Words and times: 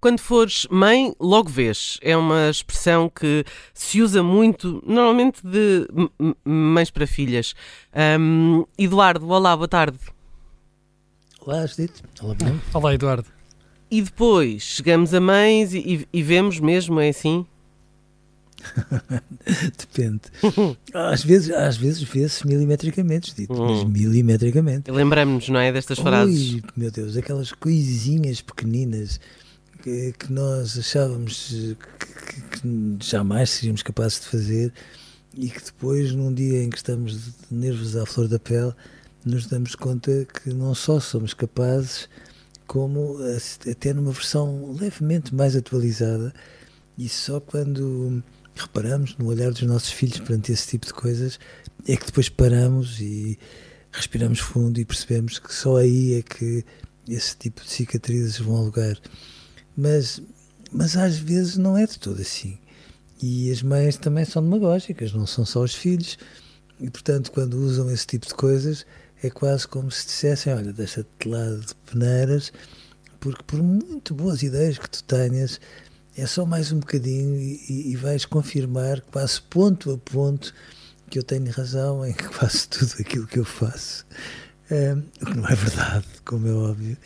Quando 0.00 0.20
fores 0.20 0.66
mãe, 0.70 1.12
logo 1.18 1.50
vês. 1.50 1.98
É 2.00 2.16
uma 2.16 2.48
expressão 2.48 3.08
que 3.08 3.44
se 3.74 4.00
usa 4.00 4.22
muito, 4.22 4.82
normalmente 4.86 5.40
de 5.44 5.88
mães 6.44 6.90
para 6.90 7.06
filhas. 7.06 7.54
Um, 8.20 8.64
Eduardo, 8.78 9.28
olá, 9.28 9.56
boa 9.56 9.66
tarde. 9.66 9.98
Olá, 11.40 11.66
Judite. 11.66 12.02
Olá, 12.22 12.36
olá, 12.74 12.94
Eduardo. 12.94 13.26
E 13.90 14.00
depois 14.00 14.62
chegamos 14.62 15.12
a 15.14 15.20
mães 15.20 15.74
e, 15.74 16.06
e 16.12 16.22
vemos 16.22 16.60
mesmo, 16.60 17.00
é 17.00 17.08
assim? 17.08 17.44
Depende. 19.78 20.22
Às 20.94 21.24
vezes, 21.24 21.50
às 21.50 21.76
vezes 21.76 22.02
vê-se 22.02 22.46
milimetricamente, 22.46 23.34
dito, 23.34 23.52
hum. 23.52 23.66
mas 23.66 23.84
milimetricamente. 23.84 24.90
Lembramos-nos, 24.90 25.48
não 25.48 25.58
é, 25.58 25.72
destas 25.72 25.98
frases? 25.98 26.54
Ui, 26.54 26.62
meu 26.76 26.90
Deus, 26.90 27.16
aquelas 27.16 27.50
coisinhas 27.50 28.40
pequeninas 28.40 29.18
que, 29.88 30.12
que 30.12 30.32
nós 30.32 30.78
achávamos 30.78 31.48
que, 31.48 31.76
que, 32.60 32.96
jamais 33.00 33.50
seríamos 33.50 33.82
capazes 33.82 34.20
de 34.20 34.26
fazer 34.26 34.72
e 35.34 35.48
que 35.48 35.64
depois, 35.64 36.12
num 36.12 36.32
dia 36.32 36.62
em 36.62 36.70
que 36.70 36.76
estamos 36.76 37.32
nervos 37.50 37.96
à 37.96 38.04
flor 38.04 38.28
da 38.28 38.38
pele, 38.38 38.74
nos 39.24 39.46
damos 39.46 39.74
conta 39.74 40.26
que 40.26 40.52
não 40.52 40.74
só 40.74 41.00
somos 41.00 41.32
capazes, 41.32 42.08
como 42.66 43.16
até 43.70 43.94
numa 43.94 44.12
versão 44.12 44.76
levemente 44.78 45.34
mais 45.34 45.56
atualizada, 45.56 46.34
e 46.96 47.08
só 47.08 47.40
quando 47.40 48.22
reparamos 48.54 49.16
no 49.16 49.26
olhar 49.26 49.50
dos 49.50 49.62
nossos 49.62 49.90
filhos 49.90 50.18
perante 50.18 50.52
esse 50.52 50.66
tipo 50.66 50.84
de 50.84 50.92
coisas 50.92 51.38
é 51.86 51.96
que 51.96 52.06
depois 52.06 52.28
paramos 52.28 53.00
e 53.00 53.38
respiramos 53.92 54.40
fundo 54.40 54.80
e 54.80 54.84
percebemos 54.84 55.38
que 55.38 55.54
só 55.54 55.76
aí 55.76 56.14
é 56.14 56.22
que 56.22 56.64
esse 57.08 57.36
tipo 57.36 57.62
de 57.62 57.70
cicatrizes 57.70 58.38
vão 58.38 58.56
ao 58.56 58.64
lugar 58.64 58.98
mas, 59.78 60.20
mas 60.72 60.96
às 60.96 61.16
vezes 61.16 61.56
não 61.56 61.78
é 61.78 61.86
de 61.86 62.00
todo 62.00 62.20
assim. 62.20 62.58
E 63.22 63.48
as 63.50 63.62
mães 63.62 63.96
também 63.96 64.24
são 64.24 64.42
demagógicas, 64.42 65.12
não 65.12 65.24
são 65.24 65.46
só 65.46 65.62
os 65.62 65.74
filhos. 65.74 66.18
E, 66.80 66.90
portanto, 66.90 67.30
quando 67.30 67.54
usam 67.54 67.88
esse 67.88 68.06
tipo 68.06 68.26
de 68.26 68.34
coisas, 68.34 68.84
é 69.22 69.30
quase 69.30 69.68
como 69.68 69.88
se 69.88 70.06
dissessem: 70.06 70.52
Olha, 70.52 70.72
deixa-te 70.72 71.28
lá 71.28 71.44
de 71.50 71.74
peneiras, 71.90 72.52
porque 73.20 73.42
por 73.44 73.62
muito 73.62 74.14
boas 74.14 74.42
ideias 74.42 74.78
que 74.78 74.90
tu 74.90 75.04
tenhas, 75.04 75.60
é 76.16 76.26
só 76.26 76.44
mais 76.44 76.72
um 76.72 76.80
bocadinho 76.80 77.36
e, 77.36 77.92
e 77.92 77.96
vais 77.96 78.24
confirmar, 78.24 79.00
quase 79.02 79.40
ponto 79.42 79.92
a 79.92 79.98
ponto, 79.98 80.52
que 81.08 81.20
eu 81.20 81.22
tenho 81.22 81.50
razão 81.52 82.04
em 82.04 82.14
quase 82.36 82.68
tudo 82.68 82.94
aquilo 82.98 83.28
que 83.28 83.38
eu 83.38 83.44
faço. 83.44 84.04
o 85.22 85.26
que 85.26 85.36
não 85.36 85.46
é 85.48 85.54
verdade, 85.54 86.06
como 86.24 86.48
é 86.48 86.52
óbvio. 86.52 86.96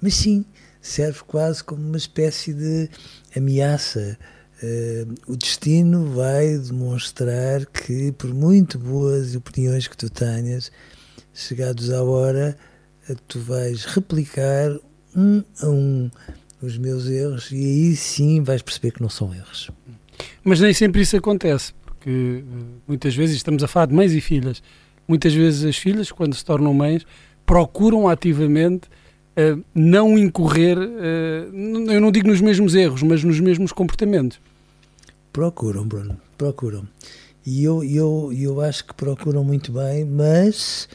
Mas 0.00 0.14
sim, 0.14 0.44
serve 0.82 1.20
quase 1.26 1.62
como 1.62 1.80
uma 1.80 1.96
espécie 1.96 2.52
de 2.52 2.90
ameaça. 3.34 4.18
Uh, 4.62 5.32
o 5.32 5.36
destino 5.36 6.06
vai 6.10 6.58
demonstrar 6.58 7.66
que, 7.66 8.12
por 8.12 8.32
muito 8.34 8.78
boas 8.78 9.34
opiniões 9.34 9.88
que 9.88 9.96
tu 9.96 10.10
tenhas, 10.10 10.70
chegados 11.32 11.90
à 11.90 12.02
hora, 12.02 12.56
uh, 13.08 13.16
tu 13.26 13.40
vais 13.40 13.84
replicar 13.84 14.76
um 15.16 15.42
a 15.60 15.68
um 15.68 16.10
os 16.60 16.78
meus 16.78 17.06
erros 17.06 17.50
e 17.50 17.56
aí 17.56 17.96
sim 17.96 18.40
vais 18.42 18.62
perceber 18.62 18.92
que 18.92 19.02
não 19.02 19.08
são 19.08 19.34
erros. 19.34 19.70
Mas 20.44 20.60
nem 20.60 20.72
sempre 20.72 21.02
isso 21.02 21.16
acontece, 21.16 21.72
porque 21.84 22.44
uh, 22.44 22.64
muitas 22.86 23.14
vezes 23.14 23.36
estamos 23.36 23.64
a 23.64 23.68
falar 23.68 23.86
de 23.86 23.94
mães 23.94 24.12
e 24.12 24.20
filhas. 24.20 24.62
Muitas 25.06 25.34
vezes 25.34 25.64
as 25.64 25.76
filhas, 25.76 26.12
quando 26.12 26.34
se 26.34 26.44
tornam 26.44 26.72
mães, 26.72 27.04
procuram 27.44 28.08
ativamente 28.08 28.88
uh, 29.36 29.64
não 29.74 30.18
incorrer, 30.18 30.78
uh, 30.78 31.90
eu 31.90 32.00
não 32.00 32.10
digo 32.10 32.28
nos 32.28 32.40
mesmos 32.40 32.74
erros, 32.74 33.02
mas 33.02 33.22
nos 33.22 33.40
mesmos 33.40 33.72
comportamentos. 33.72 34.40
Procuram, 35.32 35.86
Bruno, 35.86 36.20
procuram. 36.36 36.86
E 37.44 37.64
eu, 37.64 37.82
eu, 37.82 38.32
eu 38.32 38.60
acho 38.60 38.84
que 38.84 38.94
procuram 38.94 39.42
muito 39.42 39.72
bem, 39.72 40.04
mas 40.04 40.88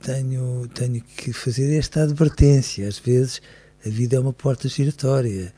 tenho, 0.00 0.68
tenho 0.74 1.02
que 1.16 1.32
fazer 1.32 1.76
esta 1.76 2.02
advertência. 2.02 2.86
Às 2.86 2.98
vezes 2.98 3.40
a 3.84 3.88
vida 3.88 4.16
é 4.16 4.20
uma 4.20 4.32
porta 4.32 4.68
giratória 4.68 5.52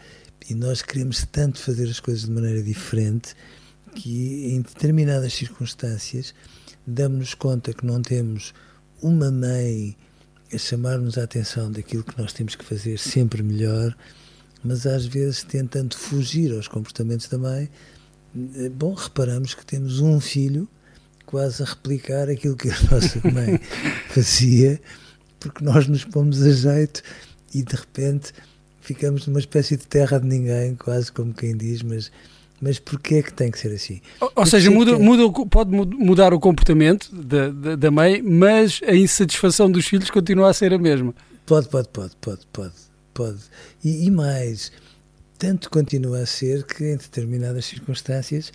e 0.48 0.54
nós 0.54 0.82
queremos 0.82 1.26
tanto 1.30 1.58
fazer 1.58 1.88
as 1.88 2.00
coisas 2.00 2.24
de 2.24 2.30
maneira 2.30 2.62
diferente 2.62 3.34
que 3.94 4.52
em 4.52 4.60
determinadas 4.60 5.32
circunstâncias 5.34 6.34
damos-nos 6.86 7.34
conta 7.34 7.72
que 7.72 7.86
não 7.86 8.00
temos 8.02 8.54
uma 9.00 9.30
mãe 9.30 9.96
a 10.52 10.58
chamar-nos 10.58 11.16
a 11.18 11.24
atenção 11.24 11.70
daquilo 11.70 12.04
que 12.04 12.20
nós 12.20 12.32
temos 12.32 12.54
que 12.54 12.64
fazer 12.64 12.98
sempre 12.98 13.42
melhor, 13.42 13.96
mas 14.62 14.86
às 14.86 15.06
vezes 15.06 15.42
tentando 15.42 15.96
fugir 15.96 16.52
aos 16.54 16.68
comportamentos 16.68 17.28
da 17.28 17.38
mãe, 17.38 17.70
eh, 18.56 18.68
bom, 18.68 18.94
reparamos 18.94 19.54
que 19.54 19.64
temos 19.64 20.00
um 20.00 20.20
filho 20.20 20.68
quase 21.24 21.62
a 21.62 21.66
replicar 21.66 22.28
aquilo 22.28 22.56
que 22.56 22.68
a 22.68 22.76
nossa 22.90 23.20
mãe 23.30 23.58
fazia, 24.10 24.80
porque 25.40 25.64
nós 25.64 25.88
nos 25.88 26.04
pomos 26.04 26.42
a 26.42 26.50
jeito 26.52 27.02
e 27.54 27.62
de 27.62 27.74
repente 27.74 28.32
ficamos 28.80 29.26
numa 29.26 29.40
espécie 29.40 29.76
de 29.76 29.86
terra 29.86 30.18
de 30.18 30.26
ninguém, 30.26 30.74
quase 30.74 31.10
como 31.10 31.32
quem 31.32 31.56
diz, 31.56 31.82
mas 31.82 32.10
mas 32.62 32.78
porquê 32.78 33.16
é 33.16 33.22
que 33.24 33.32
tem 33.32 33.50
que 33.50 33.58
ser 33.58 33.74
assim? 33.74 34.00
Ou, 34.20 34.32
ou 34.36 34.46
seja, 34.46 34.70
muda, 34.70 34.96
muda, 34.96 35.46
pode 35.50 35.72
mudar 35.72 36.32
o 36.32 36.38
comportamento 36.38 37.12
da, 37.12 37.48
da, 37.48 37.74
da, 37.74 37.90
mãe, 37.90 38.22
mas 38.22 38.80
a 38.86 38.94
insatisfação 38.94 39.68
dos 39.68 39.84
filhos 39.84 40.08
continua 40.10 40.48
a 40.48 40.54
ser 40.54 40.72
a 40.72 40.78
mesma. 40.78 41.12
Pode, 41.44 41.68
pode, 41.68 41.88
pode, 41.88 42.14
pode, 42.20 42.46
pode, 42.52 42.74
pode. 43.12 43.40
E, 43.82 44.06
e 44.06 44.10
mais, 44.12 44.70
tanto 45.36 45.68
continua 45.68 46.20
a 46.20 46.26
ser 46.26 46.62
que 46.62 46.84
em 46.84 46.96
determinadas 46.96 47.64
circunstâncias, 47.64 48.52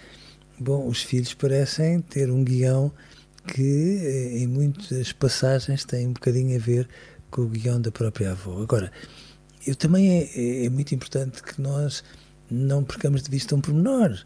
bom, 0.57 0.87
os 0.87 1.03
filhos 1.03 1.33
parecem 1.33 1.99
ter 1.99 2.31
um 2.31 2.45
guião 2.45 2.89
que 3.45 3.99
eh, 4.01 4.37
em 4.37 4.47
muitas 4.47 5.11
passagens 5.11 5.83
tem 5.83 6.07
um 6.07 6.13
bocadinho 6.13 6.55
a 6.55 6.59
ver 6.59 6.87
com 7.29 7.41
o 7.41 7.49
guião 7.49 7.81
da 7.81 7.91
própria 7.91 8.31
avó. 8.31 8.61
Agora, 8.61 8.89
eu 9.65 9.75
também 9.75 10.11
é, 10.11 10.29
é, 10.33 10.65
é 10.67 10.69
muito 10.69 10.95
importante 10.95 11.43
que 11.43 11.61
nós 11.61 12.05
não 12.49 12.83
percamos 12.83 13.21
de 13.21 13.29
vista 13.29 13.55
um 13.55 13.61
pormenor, 13.61 14.17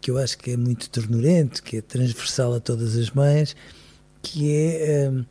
que 0.00 0.10
eu 0.10 0.18
acho 0.18 0.38
que 0.38 0.52
é 0.52 0.56
muito 0.56 0.88
ternurento, 0.90 1.62
que 1.62 1.78
é 1.78 1.80
transversal 1.80 2.54
a 2.54 2.60
todas 2.60 2.96
as 2.96 3.10
mães, 3.10 3.54
que 4.22 4.52
é. 4.52 5.10
Hum, 5.10 5.24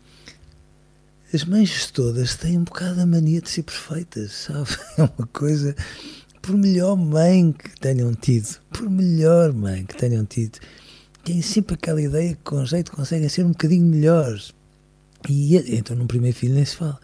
as 1.32 1.46
mães 1.46 1.91
todas 1.91 2.35
têm 2.35 2.58
um 2.58 2.64
bocado 2.64 3.02
a 3.02 3.06
mania 3.06 3.40
de 3.40 3.50
ser 3.50 3.64
perfeitas, 3.64 4.32
sabe? 4.47 4.70
É 4.97 5.03
uma 5.03 5.28
coisa. 5.28 5.76
Por 6.41 6.58
melhor 6.58 6.96
mãe 6.96 7.52
que 7.52 7.79
tenham 7.79 8.14
tido, 8.14 8.59
por 8.72 8.90
melhor 8.90 9.53
mãe 9.53 9.85
que 9.85 9.96
tenham 9.96 10.26
tido, 10.26 10.58
têm 11.23 11.41
sempre 11.41 11.76
aquela 11.76 12.02
ideia 12.02 12.34
que 12.34 12.41
com 12.44 12.66
jeito 12.66 12.91
conseguem 12.91 13.28
ser 13.28 13.46
um 13.46 13.50
bocadinho 13.50 13.85
melhores. 13.85 14.53
E 15.28 15.58
então, 15.76 15.96
num 15.96 16.08
primeiro 16.08 16.35
filho 16.35 16.56
nem 16.56 16.64
se 16.64 16.78
fala. 16.78 17.00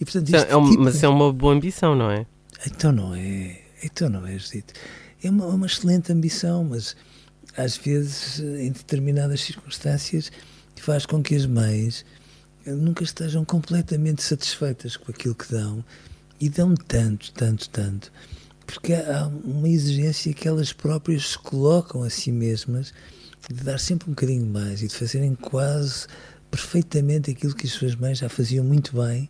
E, 0.00 0.04
portanto, 0.04 0.32
é, 0.32 0.56
um, 0.56 0.70
tipo... 0.70 0.82
Mas 0.84 1.02
é 1.02 1.08
uma 1.08 1.32
boa 1.32 1.52
ambição, 1.52 1.94
não 1.96 2.10
é? 2.10 2.24
Então 2.66 2.92
não 2.92 3.14
é. 3.14 3.67
Então 3.82 4.08
não 4.08 4.26
é, 4.26 4.38
Judito. 4.38 4.74
É 5.22 5.30
uma, 5.30 5.46
uma 5.46 5.66
excelente 5.66 6.12
ambição, 6.12 6.64
mas 6.64 6.96
às 7.56 7.76
vezes, 7.76 8.38
em 8.40 8.70
determinadas 8.70 9.40
circunstâncias, 9.40 10.30
faz 10.80 11.04
com 11.04 11.22
que 11.22 11.34
as 11.34 11.46
mães 11.46 12.04
nunca 12.64 13.02
estejam 13.02 13.44
completamente 13.44 14.22
satisfeitas 14.22 14.96
com 14.96 15.10
aquilo 15.10 15.34
que 15.34 15.50
dão 15.50 15.84
e 16.40 16.48
dão 16.48 16.74
tanto, 16.74 17.32
tanto, 17.32 17.68
tanto, 17.70 18.12
porque 18.66 18.94
há 18.94 19.26
uma 19.26 19.68
exigência 19.68 20.32
que 20.32 20.46
elas 20.46 20.72
próprias 20.72 21.30
se 21.30 21.38
colocam 21.38 22.02
a 22.02 22.10
si 22.10 22.30
mesmas 22.30 22.92
de 23.48 23.64
dar 23.64 23.78
sempre 23.78 24.08
um 24.08 24.12
bocadinho 24.12 24.46
mais 24.46 24.82
e 24.82 24.88
de 24.88 24.94
fazerem 24.94 25.34
quase 25.34 26.06
perfeitamente 26.50 27.30
aquilo 27.30 27.54
que 27.54 27.66
as 27.66 27.72
suas 27.72 27.94
mães 27.94 28.18
já 28.18 28.28
faziam 28.28 28.64
muito 28.64 28.96
bem, 28.96 29.28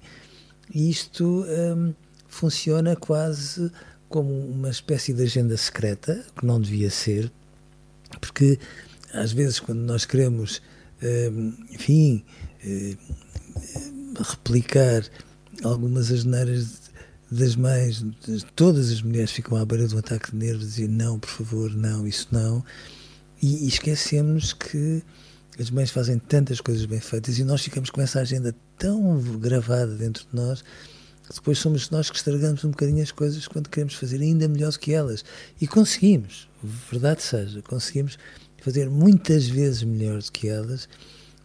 e 0.73 0.91
isto 0.91 1.45
hum, 1.49 1.95
funciona 2.29 2.95
quase 2.95 3.71
como 4.09 4.31
uma 4.31 4.71
espécie 4.71 5.13
de 5.13 5.23
agenda 5.23 5.57
secreta, 5.57 6.25
que 6.39 6.47
não 6.47 6.61
devia 6.61 6.91
ser, 6.91 7.31
porque 8.21 8.59
às 9.13 9.33
vezes 9.33 9.61
quando 9.61 9.81
nós 9.81 10.05
queremos, 10.05 10.63
hum, 11.03 11.55
enfim, 11.71 12.25
hum, 12.65 12.95
replicar 14.19 15.05
algumas 15.63 16.11
asneiras 16.11 16.89
das 17.31 17.57
mães, 17.57 18.05
todas 18.57 18.91
as 18.91 19.03
mulheres 19.03 19.31
ficam 19.31 19.57
à 19.59 19.65
beira 19.65 19.87
de 19.87 19.95
um 19.95 19.99
ataque 19.99 20.31
de 20.31 20.37
nervos 20.37 20.79
e 20.79 20.89
não, 20.89 21.19
por 21.19 21.29
favor, 21.29 21.75
não, 21.75 22.07
isso 22.07 22.29
não. 22.31 22.65
E, 23.43 23.65
e 23.65 23.69
esquecemos 23.69 24.55
que 24.55 25.03
as 25.59 25.71
mães 25.71 25.91
fazem 25.91 26.19
tantas 26.19 26.61
coisas 26.61 26.87
bem 26.87 27.01
feitas 27.01 27.39
e 27.39 27.45
nós 27.45 27.63
ficamos 27.63 27.91
com 27.91 28.01
essa 28.01 28.21
agenda 28.21 28.55
tão 28.79 29.21
gravada 29.39 29.95
dentro 29.95 30.25
de 30.25 30.35
nós 30.35 30.65
depois 31.35 31.59
somos 31.59 31.91
nós 31.91 32.11
que 32.11 32.17
estragamos 32.17 32.65
um 32.65 32.71
bocadinho 32.71 33.03
as 33.03 33.13
coisas 33.13 33.47
quando 33.47 33.69
queremos 33.69 33.95
fazer 33.95 34.21
ainda 34.21 34.49
melhor 34.49 34.73
do 34.73 34.79
que 34.79 34.93
elas. 34.93 35.25
E 35.61 35.67
conseguimos, 35.67 36.49
verdade 36.91 37.23
seja, 37.23 37.63
conseguimos 37.63 38.19
fazer 38.63 38.91
muitas 38.91 39.47
vezes 39.47 39.83
melhor 39.83 40.23
do 40.23 40.33
que 40.33 40.49
elas 40.49 40.89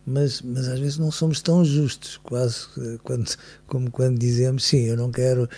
mas, 0.05 0.41
mas 0.41 0.67
às 0.67 0.79
vezes 0.79 0.97
não 0.97 1.11
somos 1.11 1.41
tão 1.41 1.63
justos, 1.63 2.17
quase 2.17 2.67
quando, 3.03 3.29
como 3.65 3.89
quando 3.89 4.19
dizemos, 4.19 4.65
sim, 4.65 4.85
eu 4.85 4.97
não 4.97 5.11
quero 5.11 5.49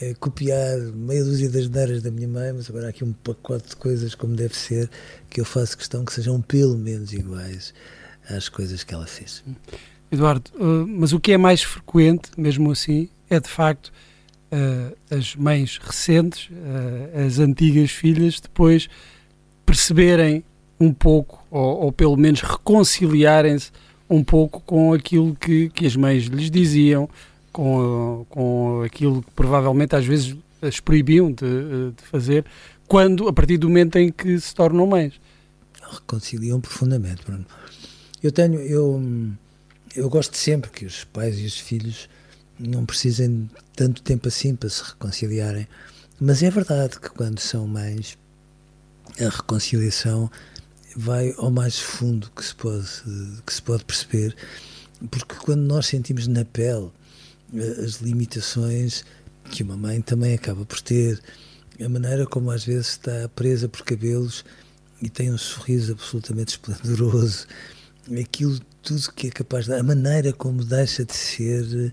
é, 0.00 0.14
copiar 0.14 0.78
meia 0.78 1.24
dúzia 1.24 1.48
das 1.48 1.68
neiras 1.68 2.02
da 2.02 2.10
minha 2.10 2.28
mãe, 2.28 2.52
mas 2.52 2.68
agora 2.68 2.86
há 2.86 2.90
aqui 2.90 3.02
um 3.04 3.12
pacote 3.12 3.70
de 3.70 3.76
coisas 3.76 4.14
como 4.14 4.34
deve 4.36 4.54
ser, 4.54 4.90
que 5.30 5.40
eu 5.40 5.44
faço 5.44 5.76
questão 5.76 6.04
que 6.04 6.12
sejam 6.12 6.40
pelo 6.42 6.76
menos 6.76 7.12
iguais 7.12 7.72
às 8.28 8.48
coisas 8.48 8.84
que 8.84 8.92
ela 8.92 9.06
fez. 9.06 9.42
Eduardo, 10.10 10.50
uh, 10.54 10.86
mas 10.86 11.12
o 11.12 11.20
que 11.20 11.32
é 11.32 11.38
mais 11.38 11.62
frequente, 11.62 12.30
mesmo 12.36 12.70
assim, 12.70 13.08
é 13.28 13.40
de 13.40 13.48
facto 13.48 13.92
uh, 14.52 14.96
as 15.10 15.34
mães 15.34 15.78
recentes, 15.78 16.48
uh, 16.50 17.26
as 17.26 17.38
antigas 17.38 17.90
filhas, 17.90 18.40
depois 18.40 18.88
perceberem 19.64 20.44
um 20.78 20.92
pouco, 20.92 21.44
ou, 21.50 21.84
ou 21.84 21.92
pelo 21.92 22.16
menos 22.16 22.40
reconciliarem-se 22.40 23.70
um 24.08 24.22
pouco 24.22 24.60
com 24.60 24.92
aquilo 24.92 25.34
que, 25.34 25.68
que 25.70 25.86
as 25.86 25.96
mães 25.96 26.24
lhes 26.24 26.50
diziam, 26.50 27.08
com, 27.52 28.26
com 28.28 28.82
aquilo 28.84 29.22
que 29.22 29.30
provavelmente 29.32 29.96
às 29.96 30.04
vezes 30.04 30.36
as 30.62 30.78
proibiam 30.78 31.32
de, 31.32 31.92
de 31.96 32.02
fazer, 32.02 32.44
quando, 32.86 33.26
a 33.28 33.32
partir 33.32 33.56
do 33.56 33.68
momento 33.68 33.96
em 33.96 34.12
que 34.12 34.38
se 34.38 34.54
tornam 34.54 34.86
mães. 34.86 35.14
Reconciliam 35.82 36.60
profundamente, 36.60 37.24
Bruno. 37.24 37.46
Eu 38.22 38.30
tenho, 38.30 38.60
eu, 38.60 39.02
eu 39.94 40.08
gosto 40.08 40.36
sempre 40.36 40.70
que 40.70 40.84
os 40.84 41.04
pais 41.04 41.38
e 41.38 41.46
os 41.46 41.58
filhos 41.58 42.08
não 42.58 42.86
precisem 42.86 43.50
tanto 43.74 44.02
tempo 44.02 44.28
assim 44.28 44.54
para 44.54 44.68
se 44.68 44.82
reconciliarem, 44.82 45.68
mas 46.20 46.42
é 46.42 46.50
verdade 46.50 46.98
que 46.98 47.10
quando 47.10 47.38
são 47.38 47.66
mães, 47.66 48.16
a 49.20 49.28
reconciliação 49.28 50.30
vai 50.96 51.34
ao 51.36 51.50
mais 51.50 51.78
fundo 51.78 52.30
que 52.34 52.44
se 52.44 52.54
pode, 52.54 52.86
que 53.44 53.52
se 53.52 53.62
pode 53.62 53.84
perceber, 53.84 54.34
porque 55.10 55.34
quando 55.34 55.62
nós 55.62 55.86
sentimos 55.86 56.26
na 56.26 56.44
pele 56.44 56.90
eh, 57.54 57.84
as 57.84 57.96
limitações 57.96 59.04
que 59.50 59.62
uma 59.62 59.76
mãe 59.76 60.00
também 60.00 60.34
acaba 60.34 60.64
por 60.64 60.80
ter, 60.80 61.20
a 61.84 61.88
maneira 61.88 62.26
como 62.26 62.50
às 62.50 62.64
vezes 62.64 62.88
está 62.88 63.28
presa 63.34 63.68
por 63.68 63.82
cabelos 63.82 64.44
e 65.02 65.10
tem 65.10 65.30
um 65.32 65.38
sorriso 65.38 65.92
absolutamente 65.92 66.54
esplendoroso, 66.56 67.46
aquilo 68.20 68.58
tudo 68.82 69.12
que 69.12 69.28
é 69.28 69.30
capaz 69.30 69.66
de. 69.66 69.74
a 69.74 69.82
maneira 69.82 70.32
como 70.32 70.64
deixa 70.64 71.04
de 71.04 71.14
ser 71.14 71.92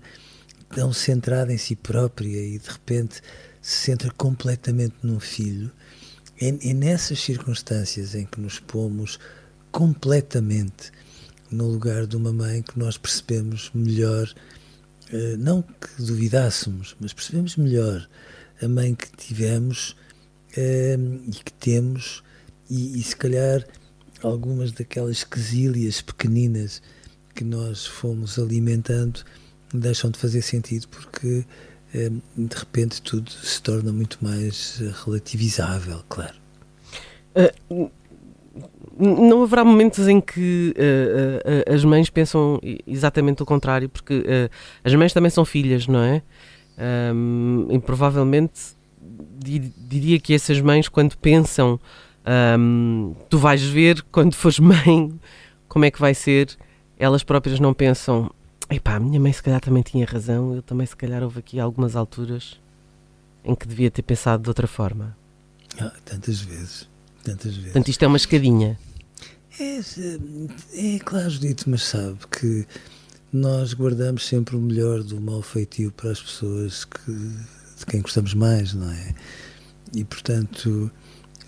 tão 0.68 0.92
centrada 0.92 1.52
em 1.52 1.58
si 1.58 1.76
própria 1.76 2.40
e 2.40 2.58
de 2.58 2.68
repente 2.68 3.20
se 3.60 3.86
centra 3.86 4.10
completamente 4.16 4.96
num 5.02 5.20
filho 5.20 5.70
é, 6.40 6.48
é 6.48 6.74
nessas 6.74 7.20
circunstâncias 7.20 8.14
em 8.14 8.26
que 8.26 8.40
nos 8.40 8.58
pomos 8.58 9.18
completamente 9.70 10.92
no 11.50 11.68
lugar 11.68 12.06
de 12.06 12.16
uma 12.16 12.32
mãe 12.32 12.62
que 12.62 12.78
nós 12.78 12.96
percebemos 12.96 13.70
melhor, 13.72 14.32
eh, 15.12 15.36
não 15.38 15.62
que 15.62 16.02
duvidássemos, 16.02 16.96
mas 16.98 17.12
percebemos 17.12 17.56
melhor 17.56 18.08
a 18.60 18.68
mãe 18.68 18.94
que 18.94 19.10
tivemos 19.16 19.96
eh, 20.56 20.96
e 21.26 21.30
que 21.30 21.52
temos, 21.52 22.22
e, 22.68 22.98
e 22.98 23.02
se 23.02 23.14
calhar 23.14 23.64
algumas 24.22 24.72
daquelas 24.72 25.22
quesílias 25.22 26.00
pequeninas 26.00 26.82
que 27.34 27.44
nós 27.44 27.86
fomos 27.86 28.38
alimentando 28.38 29.24
deixam 29.78 30.10
de 30.10 30.18
fazer 30.18 30.42
sentido 30.42 30.88
porque 30.88 31.44
eh, 31.94 32.10
de 32.36 32.56
repente 32.56 33.00
tudo 33.00 33.30
se 33.30 33.62
torna 33.62 33.92
muito 33.92 34.18
mais 34.20 34.80
eh, 34.82 34.92
relativizável, 35.04 36.02
claro. 36.08 36.34
Uh, 37.70 37.90
não 38.96 39.42
haverá 39.42 39.64
momentos 39.64 40.06
em 40.06 40.20
que 40.20 40.72
uh, 40.76 41.70
uh, 41.70 41.74
as 41.74 41.84
mães 41.84 42.08
pensam 42.08 42.60
exatamente 42.86 43.42
o 43.42 43.46
contrário, 43.46 43.88
porque 43.88 44.24
as 44.84 44.94
mães 44.94 45.12
também 45.12 45.30
são 45.30 45.44
filhas, 45.44 45.88
não 45.88 45.98
é? 45.98 46.22
Um, 47.12 47.66
e 47.70 47.78
provavelmente 47.80 48.76
diria 49.88 50.20
que 50.20 50.32
essas 50.32 50.60
mães, 50.60 50.88
quando 50.88 51.16
pensam, 51.18 51.80
um, 52.58 53.14
tu 53.28 53.36
vais 53.36 53.62
ver 53.62 54.00
quando 54.12 54.34
fores 54.34 54.58
mãe 54.60 55.12
como 55.68 55.84
é 55.84 55.90
que 55.90 56.00
vai 56.00 56.14
ser, 56.14 56.56
elas 56.96 57.24
próprias 57.24 57.58
não 57.58 57.74
pensam, 57.74 58.30
Epá, 58.70 58.96
a 58.96 59.00
minha 59.00 59.20
mãe 59.20 59.32
se 59.32 59.42
calhar 59.42 59.60
também 59.60 59.82
tinha 59.82 60.06
razão, 60.06 60.54
eu 60.54 60.62
também 60.62 60.86
se 60.86 60.96
calhar 60.96 61.22
houve 61.22 61.38
aqui 61.38 61.60
algumas 61.60 61.94
alturas 61.94 62.60
em 63.44 63.54
que 63.54 63.68
devia 63.68 63.90
ter 63.90 64.02
pensado 64.02 64.42
de 64.42 64.48
outra 64.48 64.66
forma. 64.66 65.16
Ah, 65.78 65.92
tantas 66.04 66.40
vezes, 66.40 66.88
tantas 67.22 67.54
vezes. 67.54 67.72
Portanto, 67.72 67.88
isto 67.88 68.02
é 68.02 68.08
uma 68.08 68.16
escadinha. 68.16 68.78
É, 69.60 69.80
é 70.72 70.98
claro, 70.98 71.30
dito, 71.30 71.68
mas 71.68 71.82
sabe 71.82 72.18
que 72.30 72.66
nós 73.32 73.74
guardamos 73.74 74.26
sempre 74.26 74.56
o 74.56 74.60
melhor 74.60 75.02
do 75.02 75.20
mal 75.20 75.42
feitio 75.42 75.92
para 75.92 76.10
as 76.10 76.22
pessoas 76.22 76.84
que, 76.84 77.12
de 77.12 77.86
quem 77.86 78.00
gostamos 78.00 78.32
mais, 78.32 78.72
não 78.72 78.90
é? 78.90 79.14
E, 79.92 80.04
portanto, 80.04 80.90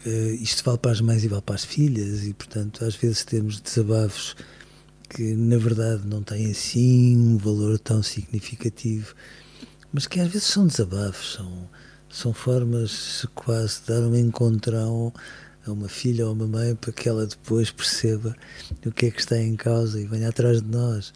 eh, 0.04 0.36
isto 0.40 0.62
vale 0.64 0.78
para 0.78 0.92
as 0.92 1.00
mães 1.00 1.24
e 1.24 1.28
vale 1.28 1.42
para 1.42 1.54
as 1.54 1.64
filhas, 1.64 2.24
e, 2.24 2.32
portanto, 2.32 2.84
às 2.84 2.94
vezes 2.94 3.24
temos 3.24 3.60
desabafos 3.60 4.36
que 5.08 5.34
na 5.34 5.56
verdade 5.56 6.06
não 6.06 6.22
têm 6.22 6.50
assim 6.50 7.16
um 7.16 7.36
valor 7.38 7.78
tão 7.78 8.02
significativo, 8.02 9.14
mas 9.92 10.06
que 10.06 10.20
às 10.20 10.28
vezes 10.28 10.48
são 10.48 10.66
desabafos, 10.66 11.34
são, 11.34 11.70
são 12.08 12.32
formas 12.32 13.26
quase 13.34 13.80
de 13.80 13.86
dar 13.88 14.00
um 14.00 14.14
encontrão 14.14 15.12
a 15.66 15.72
uma 15.72 15.88
filha 15.88 16.24
ou 16.24 16.30
a 16.30 16.34
uma 16.34 16.46
mãe 16.46 16.74
para 16.74 16.92
que 16.92 17.08
ela 17.08 17.26
depois 17.26 17.70
perceba 17.70 18.36
o 18.84 18.92
que 18.92 19.06
é 19.06 19.10
que 19.10 19.20
está 19.20 19.38
em 19.38 19.56
causa 19.56 20.00
e 20.00 20.06
venha 20.06 20.28
atrás 20.28 20.62
de 20.62 20.68
nós. 20.68 21.12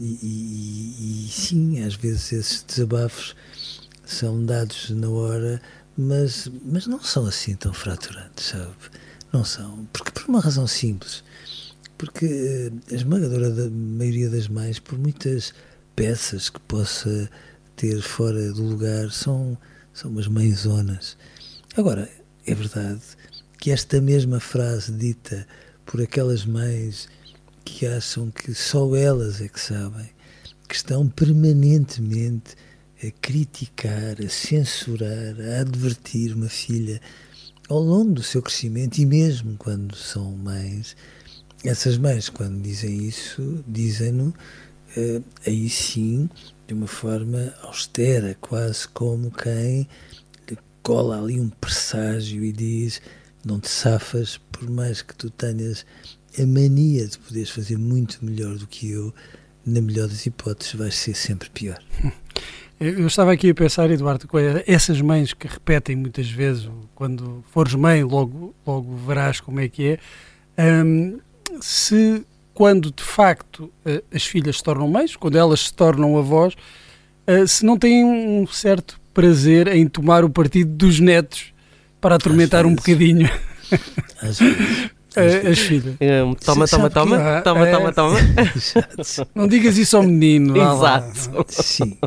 E, 0.00 0.18
e, 0.22 1.26
e 1.26 1.30
sim, 1.30 1.82
às 1.84 1.94
vezes 1.94 2.32
esses 2.32 2.62
desabafos 2.62 3.36
são 4.04 4.44
dados 4.44 4.90
na 4.90 5.08
hora, 5.08 5.60
mas, 5.96 6.50
mas 6.64 6.86
não 6.86 7.02
são 7.02 7.26
assim 7.26 7.54
tão 7.54 7.72
fraturantes, 7.72 8.46
sabe? 8.46 8.74
Não 9.32 9.44
são. 9.44 9.86
Porque 9.92 10.10
por 10.10 10.28
uma 10.28 10.40
razão 10.40 10.66
simples 10.66 11.22
porque 12.02 12.72
a 12.90 12.94
esmagadora 12.96 13.48
da 13.48 13.70
maioria 13.70 14.28
das 14.28 14.48
mães, 14.48 14.80
por 14.80 14.98
muitas 14.98 15.54
peças 15.94 16.50
que 16.50 16.58
possa 16.58 17.30
ter 17.76 18.02
fora 18.02 18.52
do 18.52 18.64
lugar, 18.64 19.12
são, 19.12 19.56
são 19.94 20.10
umas 20.10 20.26
mãezonas. 20.26 21.16
Agora, 21.76 22.10
é 22.44 22.54
verdade 22.56 23.02
que 23.56 23.70
esta 23.70 24.00
mesma 24.00 24.40
frase 24.40 24.90
dita 24.90 25.46
por 25.86 26.02
aquelas 26.02 26.44
mães 26.44 27.08
que 27.64 27.86
acham 27.86 28.32
que 28.32 28.52
só 28.52 28.96
elas 28.96 29.40
é 29.40 29.46
que 29.46 29.60
sabem, 29.60 30.10
que 30.68 30.74
estão 30.74 31.06
permanentemente 31.06 32.56
a 33.00 33.12
criticar, 33.20 34.16
a 34.20 34.28
censurar, 34.28 35.36
a 35.40 35.60
advertir 35.60 36.34
uma 36.34 36.48
filha 36.48 37.00
ao 37.68 37.78
longo 37.78 38.14
do 38.14 38.24
seu 38.24 38.42
crescimento 38.42 38.98
e 38.98 39.06
mesmo 39.06 39.56
quando 39.56 39.94
são 39.94 40.32
mães, 40.32 40.96
essas 41.64 41.96
mães, 41.98 42.28
quando 42.28 42.60
dizem 42.60 43.06
isso, 43.06 43.64
dizem-no 43.66 44.28
uh, 44.96 45.24
aí 45.46 45.68
sim 45.68 46.28
de 46.66 46.74
uma 46.74 46.86
forma 46.86 47.54
austera, 47.62 48.36
quase 48.40 48.88
como 48.88 49.30
quem 49.30 49.88
cola 50.82 51.18
ali 51.18 51.40
um 51.40 51.48
presságio 51.48 52.44
e 52.44 52.52
diz: 52.52 53.00
Não 53.44 53.60
te 53.60 53.68
safas, 53.68 54.38
por 54.50 54.68
mais 54.68 55.00
que 55.02 55.14
tu 55.14 55.30
tenhas 55.30 55.86
a 56.38 56.46
mania 56.46 57.06
de 57.06 57.18
poderes 57.18 57.50
fazer 57.50 57.78
muito 57.78 58.24
melhor 58.24 58.56
do 58.56 58.66
que 58.66 58.90
eu, 58.90 59.14
na 59.64 59.80
melhor 59.80 60.08
das 60.08 60.26
hipóteses, 60.26 60.74
vais 60.74 60.94
ser 60.94 61.14
sempre 61.14 61.48
pior. 61.50 61.78
Eu 62.80 63.06
estava 63.06 63.32
aqui 63.32 63.50
a 63.50 63.54
pensar, 63.54 63.88
Eduardo, 63.92 64.26
com 64.26 64.36
essas 64.66 65.00
mães 65.00 65.32
que 65.32 65.46
repetem 65.46 65.94
muitas 65.94 66.28
vezes, 66.28 66.68
quando 66.96 67.44
fores 67.52 67.74
mãe, 67.74 68.02
logo, 68.02 68.52
logo 68.66 68.96
verás 68.96 69.38
como 69.38 69.60
é 69.60 69.68
que 69.68 70.00
é. 70.56 70.82
Um, 70.84 71.20
se 71.60 72.24
quando 72.54 72.90
de 72.92 73.02
facto 73.02 73.64
uh, 73.86 74.02
as 74.14 74.24
filhas 74.24 74.58
se 74.58 74.62
tornam 74.62 74.88
mães, 74.88 75.16
quando 75.16 75.36
elas 75.36 75.66
se 75.66 75.74
tornam 75.74 76.16
avós, 76.18 76.54
uh, 77.26 77.46
se 77.46 77.64
não 77.64 77.78
têm 77.78 78.04
um 78.04 78.46
certo 78.46 79.00
prazer 79.12 79.68
em 79.68 79.86
tomar 79.86 80.24
o 80.24 80.30
partido 80.30 80.70
dos 80.70 81.00
netos 81.00 81.52
para 82.00 82.16
atormentar 82.16 82.66
um 82.66 82.74
bocadinho 82.74 83.30
Às 84.20 84.38
vezes. 84.38 84.90
as 85.16 85.58
filhas. 85.58 85.94
Hum, 86.00 86.34
Toma, 86.34 86.66
toma, 86.66 86.88
toma, 86.88 87.42
toma, 87.42 87.66
toma, 87.66 87.92
toma. 87.92 88.18
Não 89.34 89.46
digas 89.46 89.76
isso 89.76 89.96
ao 89.96 90.02
menino. 90.02 90.56
Exato. 90.56 91.44
Sim, 91.48 91.98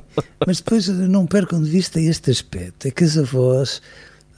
mas 0.45 0.57
depois 0.57 0.87
não 0.87 1.25
percam 1.27 1.61
de 1.61 1.69
vista 1.69 1.99
este 1.99 2.31
aspecto, 2.31 2.87
é 2.87 2.91
que 2.91 3.03
as 3.03 3.17
avós 3.17 3.81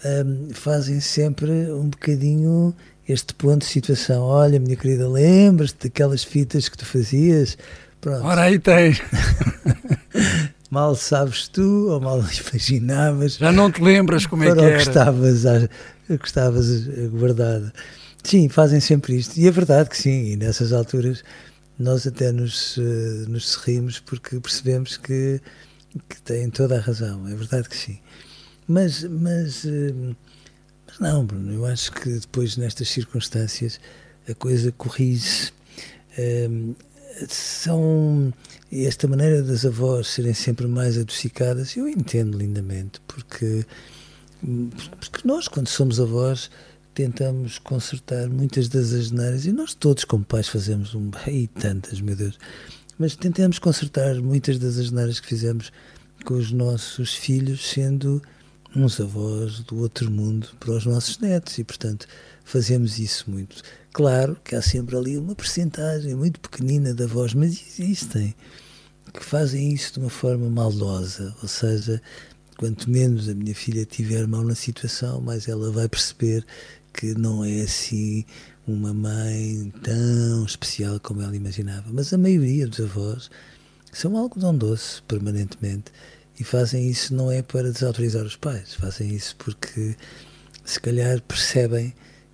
hum, 0.03 0.49
fazem 0.51 0.99
sempre 0.99 1.49
um 1.71 1.89
bocadinho 1.89 2.75
este 3.07 3.33
ponto 3.33 3.59
de 3.59 3.65
situação. 3.65 4.21
Olha, 4.23 4.59
minha 4.59 4.75
querida, 4.75 5.07
lembras-te 5.07 5.87
daquelas 5.87 6.23
fitas 6.23 6.67
que 6.69 6.77
tu 6.77 6.85
fazias? 6.85 7.57
Pronto, 8.01 8.25
Ora 8.25 8.43
aí 8.43 8.59
tens. 8.59 9.01
mal 10.69 10.95
sabes 10.95 11.47
tu 11.47 11.89
ou 11.89 12.01
mal 12.01 12.19
imaginavas 12.19 13.35
Já 13.37 13.51
não 13.51 13.71
te 13.71 13.81
lembras 13.81 14.25
como 14.25 14.43
é 14.43 14.47
que 14.47 14.51
o 14.53 14.55
que 14.55 14.61
era. 14.61 14.77
estavas, 14.77 15.45
a, 15.45 15.67
que 16.07 16.25
estavas 16.25 16.87
guardada. 17.11 17.73
Sim, 18.23 18.49
fazem 18.49 18.79
sempre 18.79 19.15
isto. 19.15 19.37
E 19.37 19.47
é 19.47 19.51
verdade 19.51 19.89
que 19.89 19.97
sim, 19.97 20.31
e 20.31 20.35
nessas 20.35 20.73
alturas 20.73 21.23
nós 21.79 22.05
até 22.07 22.31
nos, 22.31 22.77
eh, 22.77 23.29
nos 23.29 23.55
rimos 23.55 23.99
porque 23.99 24.39
percebemos 24.39 24.97
que, 24.97 25.39
que 26.09 26.21
têm 26.23 26.49
toda 26.49 26.77
a 26.77 26.81
razão. 26.81 27.27
É 27.27 27.35
verdade 27.35 27.69
que 27.69 27.77
sim. 27.77 27.99
Mas, 28.67 29.03
mas, 29.03 29.63
eh, 29.65 29.93
não, 30.99 31.25
Bruno, 31.25 31.53
eu 31.53 31.65
acho 31.65 31.91
que 31.91 32.09
depois 32.09 32.57
nestas 32.57 32.89
circunstâncias 32.89 33.79
a 34.29 34.33
coisa 34.33 34.71
corrige. 34.71 35.51
Ehm, 36.17 36.73
são 37.27 38.33
esta 38.71 39.07
maneira 39.07 39.41
das 39.41 39.65
avós 39.65 40.07
serem 40.07 40.33
sempre 40.33 40.67
mais 40.67 40.97
adocicadas, 40.97 41.75
eu 41.75 41.87
entendo 41.87 42.37
lindamente, 42.37 43.01
porque, 43.07 43.65
porque 44.99 45.27
nós, 45.27 45.47
quando 45.47 45.67
somos 45.67 45.99
avós, 45.99 46.51
tentamos 46.93 47.59
consertar 47.59 48.27
muitas 48.27 48.67
das 48.67 48.93
asneiras, 48.93 49.45
e 49.45 49.51
nós 49.51 49.73
todos, 49.73 50.03
como 50.03 50.25
pais, 50.25 50.47
fazemos 50.47 50.93
um. 50.93 51.09
e 51.27 51.47
tantas, 51.47 52.01
meu 52.01 52.15
Deus, 52.15 52.37
mas 52.99 53.15
tentamos 53.15 53.59
consertar 53.59 54.15
muitas 54.15 54.59
das 54.59 54.77
asneiras 54.77 55.19
que 55.19 55.27
fizemos 55.27 55.71
com 56.25 56.33
os 56.33 56.51
nossos 56.51 57.13
filhos, 57.13 57.69
sendo 57.69 58.21
uns 58.75 58.99
avós 58.99 59.59
do 59.61 59.77
outro 59.79 60.11
mundo 60.11 60.49
para 60.59 60.71
os 60.71 60.85
nossos 60.85 61.17
netos, 61.19 61.57
e 61.57 61.63
portanto 61.63 62.07
fazemos 62.43 62.99
isso 62.99 63.29
muito. 63.29 63.61
Claro 63.91 64.37
que 64.43 64.55
há 64.55 64.61
sempre 64.61 64.95
ali 64.95 65.17
uma 65.17 65.35
percentagem 65.35 66.13
muito 66.15 66.39
pequenina 66.39 66.93
de 66.93 67.03
avós, 67.03 67.33
mas 67.33 67.61
existem 67.79 68.35
que 69.13 69.25
fazem 69.25 69.73
isso 69.73 69.93
de 69.93 69.99
uma 69.99 70.09
forma 70.09 70.49
maldosa, 70.49 71.35
ou 71.41 71.47
seja, 71.47 72.01
quanto 72.57 72.89
menos 72.89 73.27
a 73.27 73.33
minha 73.33 73.55
filha 73.55 73.85
tiver 73.85 74.27
mão 74.27 74.43
na 74.43 74.55
situação, 74.55 75.21
mais 75.21 75.47
ela 75.47 75.71
vai 75.71 75.87
perceber 75.89 76.45
que 76.93 77.13
não 77.15 77.43
é 77.43 77.61
assim 77.61 78.25
uma 78.67 78.93
mãe 78.93 79.71
tão 79.83 80.45
especial 80.45 80.99
como 80.99 81.21
ela 81.21 81.35
imaginava. 81.35 81.89
Mas 81.91 82.13
a 82.13 82.17
maioria 82.17 82.67
dos 82.67 82.79
avós 82.79 83.29
são 83.91 84.17
algodão 84.17 84.55
doce 84.55 85.01
permanentemente 85.03 85.91
e 86.39 86.43
fazem 86.43 86.89
isso 86.89 87.13
não 87.13 87.31
é 87.31 87.41
para 87.41 87.71
desautorizar 87.71 88.23
os 88.23 88.35
pais, 88.35 88.75
fazem 88.75 89.13
isso 89.13 89.35
porque 89.37 89.95
se 90.63 90.79
calhar 90.79 91.21
percebem 91.21 91.93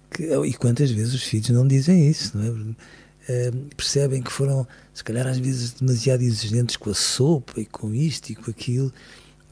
que, 0.10 0.34
e 0.46 0.54
quantas 0.54 0.92
vezes 0.92 1.14
os 1.14 1.24
filhos 1.24 1.50
não 1.50 1.68
dizem 1.68 2.10
isso, 2.10 2.38
não 2.38 2.46
é? 2.46 2.50
Uh, 2.50 3.76
percebem 3.78 4.22
que 4.22 4.32
foram, 4.32 4.68
se 4.94 5.04
calhar 5.04 5.26
às 5.26 5.38
vezes, 5.38 5.72
demasiado 5.72 6.22
exigentes 6.22 6.76
com 6.76 6.90
a 6.90 6.94
sopa 6.94 7.62
e 7.62 7.66
com 7.66 7.94
isto 7.94 8.32
e 8.32 8.36
com 8.36 8.52
aquilo. 8.52 8.92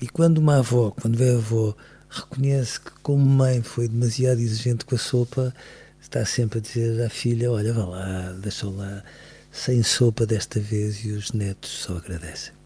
E 0.01 0.07
quando 0.07 0.39
uma 0.39 0.57
avó, 0.57 0.91
quando 0.91 1.17
vê 1.17 1.29
a 1.29 1.35
avó, 1.35 1.73
reconhece 2.09 2.81
que 2.81 2.91
como 3.01 3.25
mãe 3.25 3.61
foi 3.61 3.87
demasiado 3.87 4.41
exigente 4.41 4.83
com 4.83 4.95
a 4.95 4.97
sopa, 4.97 5.53
está 6.01 6.25
sempre 6.25 6.59
a 6.59 6.61
dizer 6.61 7.01
à 7.01 7.09
filha, 7.09 7.49
olha, 7.49 7.73
vá 7.73 7.85
lá, 7.85 8.31
deixa 8.33 8.67
lá, 8.69 9.03
sem 9.51 9.81
sopa 9.83 10.25
desta 10.25 10.59
vez, 10.59 11.05
e 11.05 11.11
os 11.11 11.31
netos 11.31 11.69
só 11.69 11.97
agradecem. 11.97 12.60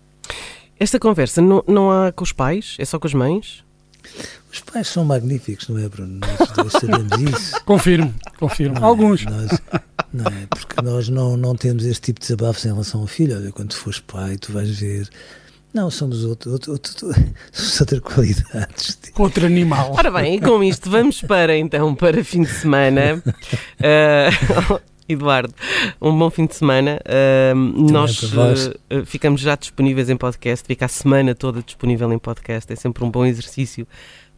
Esta 0.80 1.00
conversa 1.00 1.42
não, 1.42 1.64
não 1.68 1.92
há 1.92 2.12
com 2.12 2.24
os 2.24 2.32
pais? 2.32 2.76
É 2.80 2.86
só 2.86 3.00
com 3.00 3.08
as 3.08 3.14
mães? 3.14 3.64
Os 4.52 4.60
pais 4.60 4.88
são 4.88 5.04
magníficos, 5.04 5.68
não 5.68 5.78
é, 5.80 5.90
Bruno? 5.90 6.20
Nós 6.20 6.52
dois 6.52 6.72
sabemos 6.72 7.12
isso. 7.22 7.64
Confirmo, 7.66 8.14
confirmo. 8.40 8.76
Não 8.76 8.84
é? 8.84 8.86
Alguns. 8.86 9.26
Nós, 9.26 9.50
não 10.14 10.26
é? 10.26 10.46
Porque 10.50 10.82
nós 10.82 11.10
não, 11.10 11.36
não 11.36 11.56
temos 11.56 11.84
este 11.84 12.02
tipo 12.02 12.20
de 12.20 12.28
desabafos 12.28 12.64
em 12.66 12.70
relação 12.70 13.02
ao 13.02 13.08
filho. 13.08 13.36
Olha, 13.36 13.52
quando 13.52 13.74
fores 13.74 14.00
pai, 14.00 14.38
tu 14.38 14.54
vais 14.54 14.70
ver. 14.70 15.10
Não, 15.74 15.92
somos 15.92 16.24
outro, 16.24 16.54
outro, 16.54 16.72
outro, 16.72 16.94
somos 17.52 17.82
outra 17.82 18.00
qualidades. 18.00 18.98
Outro 19.18 19.46
animal. 19.46 19.94
Ora 19.98 20.10
bem, 20.10 20.36
e 20.36 20.42
com 20.42 20.64
isto 20.64 20.90
vamos 20.90 21.22
para 21.22 21.58
então 21.58 21.94
para 21.94 22.24
fim 22.24 22.44
de 22.44 22.50
semana. 22.50 23.22
Uh, 23.26 24.80
Eduardo, 25.08 25.54
um 26.02 26.18
bom 26.18 26.30
fim 26.30 26.46
de 26.46 26.56
semana. 26.56 27.00
Uh, 27.06 27.92
nós 27.92 28.20
para 28.32 29.02
uh, 29.02 29.06
ficamos 29.06 29.42
já 29.42 29.56
disponíveis 29.56 30.10
em 30.10 30.18
podcast, 30.18 30.66
fica 30.66 30.86
a 30.86 30.90
semana 30.90 31.36
toda 31.36 31.62
disponível 31.62 32.12
em 32.12 32.20
podcast. 32.20 32.72
É 32.72 32.76
sempre 32.76 33.04
um 33.04 33.12
bom 33.12 33.26
exercício 33.26 33.88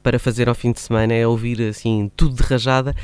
para 0.03 0.19
fazer 0.19 0.47
ao 0.47 0.55
fim 0.55 0.71
de 0.71 0.79
semana, 0.79 1.13
é 1.13 1.25
ouvir 1.27 1.61
assim 1.61 2.11
tudo 2.15 2.35
de 2.35 2.43
rajada. 2.43 2.95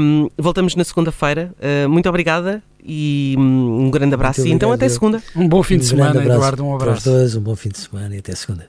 Um, 0.00 0.28
voltamos 0.36 0.76
na 0.76 0.84
segunda-feira. 0.84 1.52
Uh, 1.58 1.88
muito 1.88 2.08
obrigada 2.08 2.62
e 2.84 3.34
um 3.38 3.90
grande 3.90 4.14
abraço. 4.14 4.40
Muito 4.40 4.52
e 4.52 4.54
então 4.54 4.70
obrigado, 4.70 4.86
até 4.86 4.92
segunda. 4.92 5.22
Um 5.34 5.48
bom 5.48 5.62
fim 5.62 5.78
de 5.78 5.84
Um 5.84 5.88
semana, 5.88 6.12
grande 6.12 6.30
abraço 6.30 6.54
Eduardo. 6.54 6.64
Um 6.64 6.78
Para 6.78 6.92
os 6.92 6.98
abraço. 6.98 7.10
dois, 7.10 7.36
um 7.36 7.40
bom 7.40 7.56
fim 7.56 7.68
de 7.68 7.78
semana 7.78 8.14
e 8.14 8.18
até 8.18 8.34
segunda. 8.34 8.68